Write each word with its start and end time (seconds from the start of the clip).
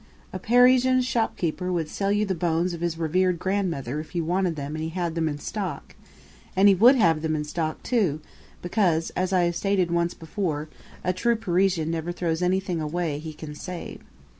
A 0.33 0.39
Parisian 0.39 1.03
shopkeeper 1.03 1.71
would 1.71 1.87
sell 1.87 2.11
you 2.11 2.25
the 2.25 2.33
bones 2.33 2.73
of 2.73 2.81
his 2.81 2.97
revered 2.97 3.37
grandmother 3.37 3.99
if 3.99 4.15
you 4.15 4.25
wanted 4.25 4.55
them 4.55 4.73
and 4.75 4.83
he 4.83 4.89
had 4.89 5.13
them 5.13 5.29
in 5.29 5.37
stock; 5.37 5.95
and 6.55 6.67
he 6.67 6.73
would 6.73 6.95
have 6.95 7.21
them 7.21 7.35
in 7.35 7.43
stock 7.43 7.83
too, 7.83 8.19
because, 8.63 9.11
as 9.11 9.31
I 9.31 9.43
have 9.43 9.55
stated 9.55 9.91
once 9.91 10.15
before, 10.15 10.69
a 11.03 11.13
true 11.13 11.35
Parisian 11.35 11.91
never 11.91 12.11
throws 12.11 12.41
away 12.41 12.45
anything 12.47 13.19
he 13.21 13.31
can 13.33 13.53
save. 13.53 14.01